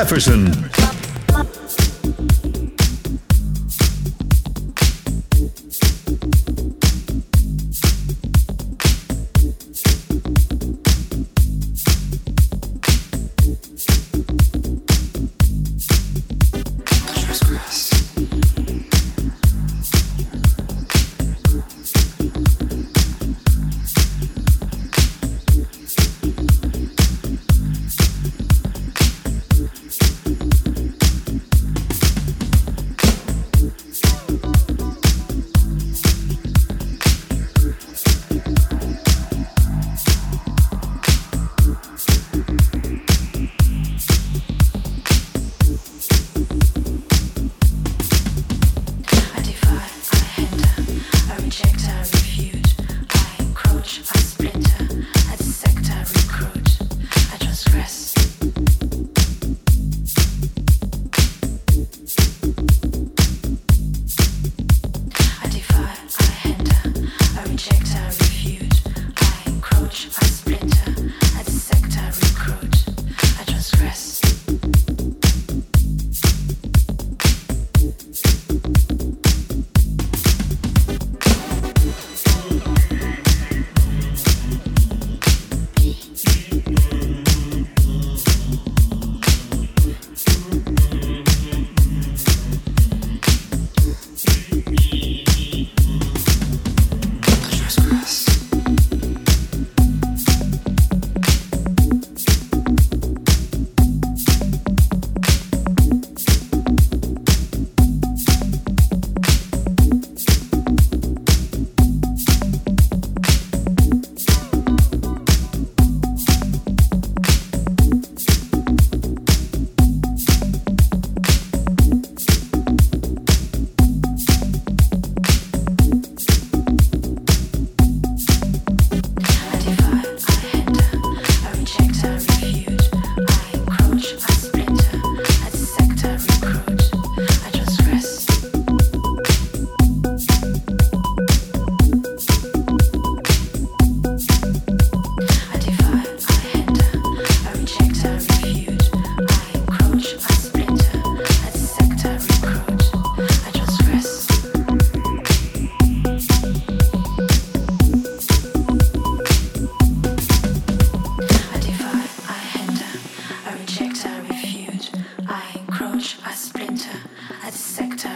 [0.00, 0.69] Jefferson.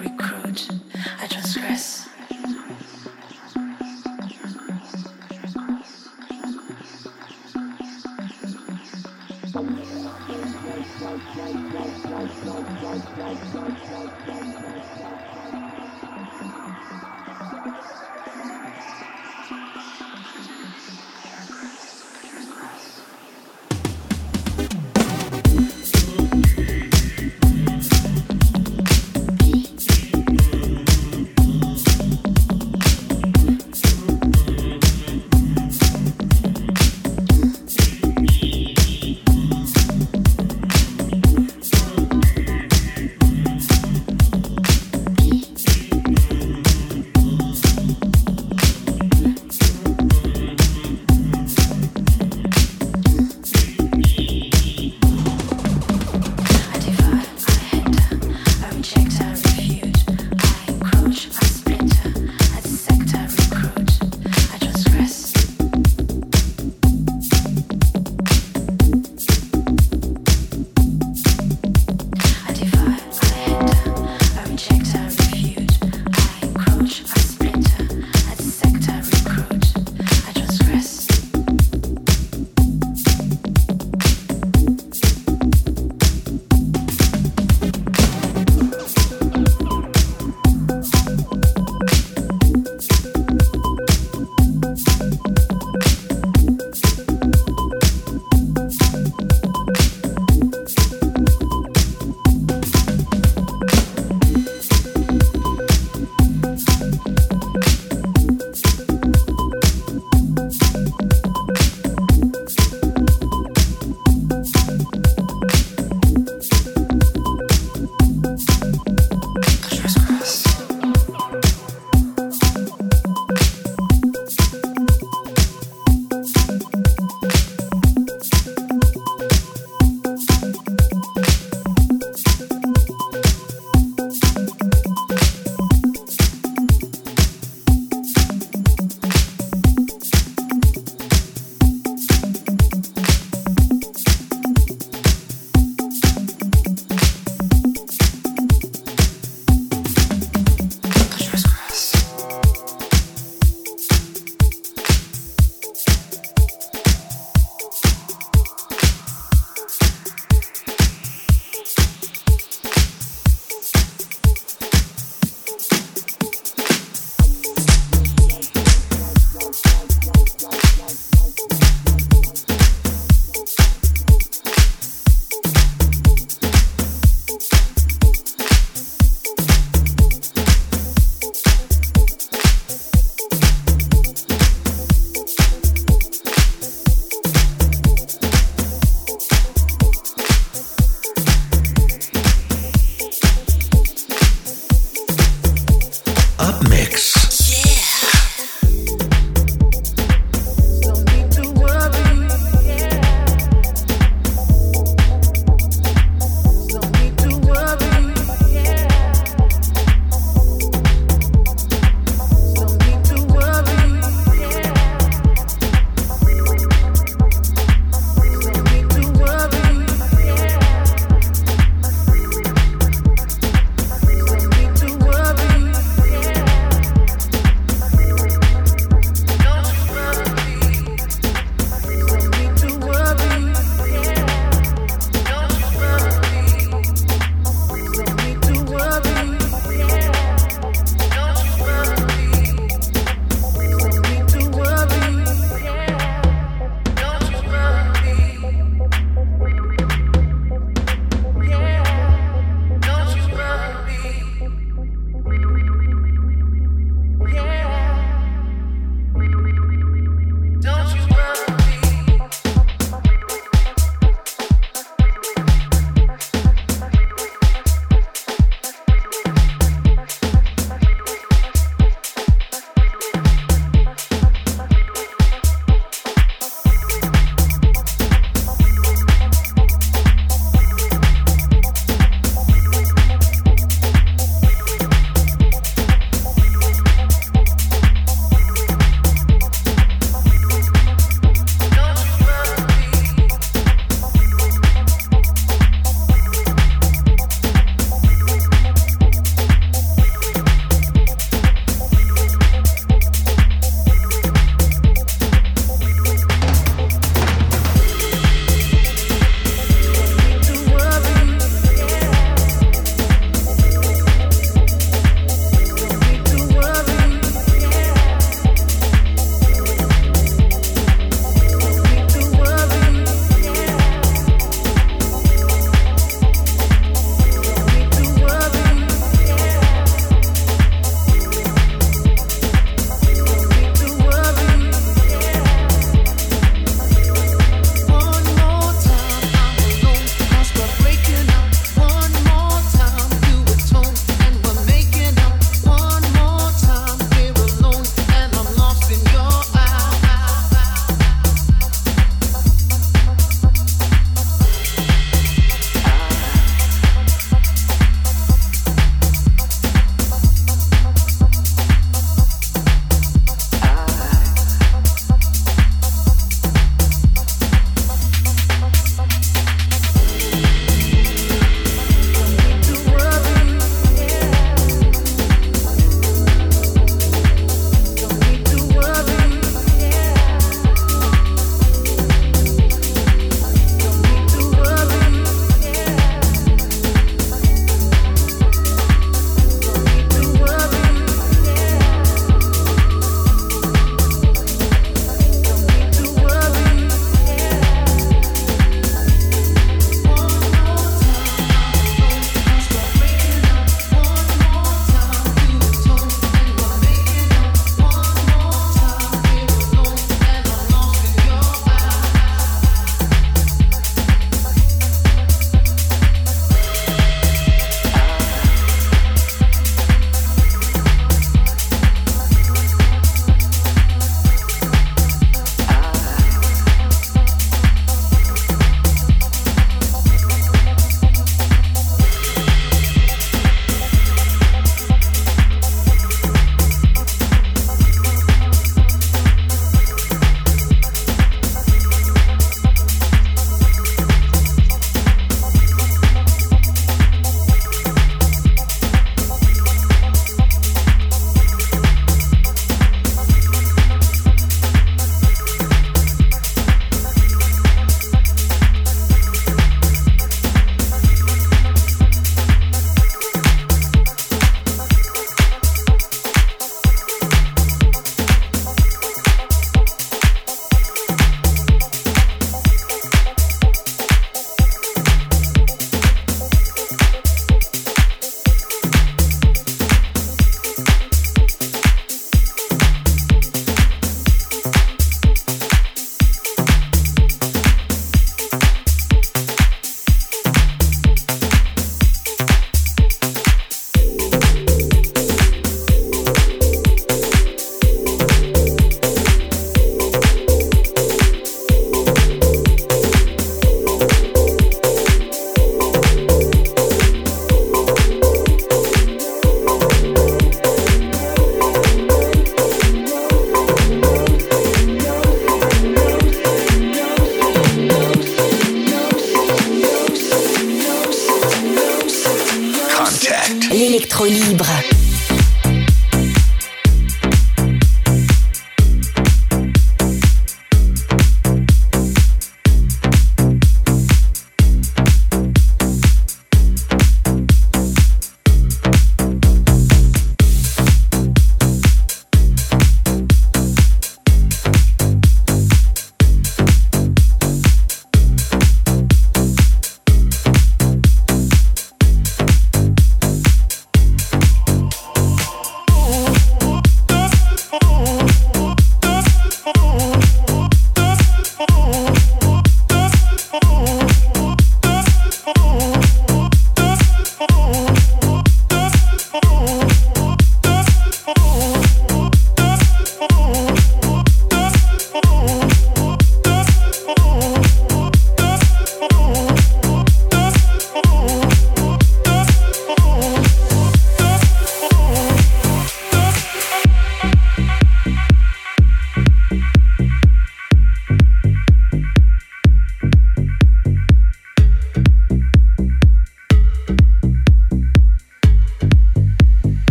[0.00, 0.68] recruit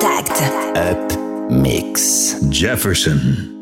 [0.00, 0.76] Contact.
[0.76, 2.40] Up Mix.
[2.50, 3.57] Jefferson.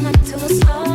[0.00, 0.91] not too slow.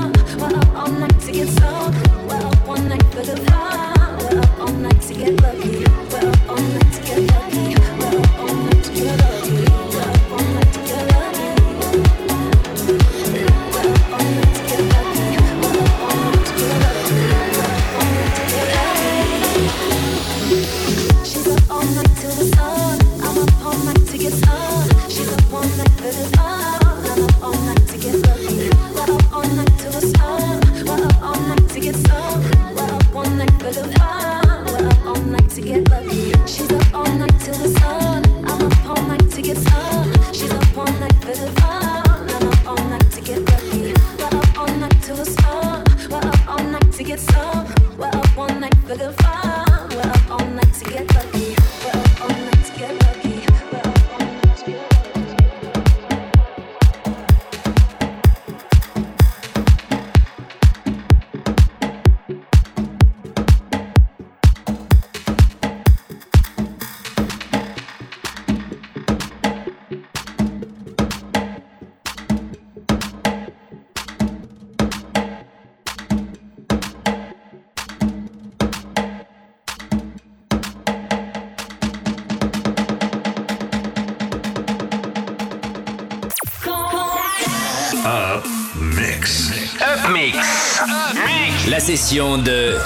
[91.98, 92.78] Session de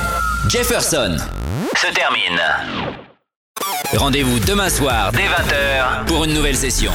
[0.47, 1.17] Jefferson
[1.75, 2.41] se termine.
[3.97, 6.93] Rendez-vous demain soir dès 20h pour une nouvelle session.